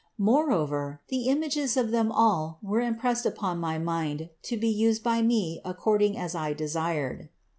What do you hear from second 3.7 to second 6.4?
mind to be used by me according as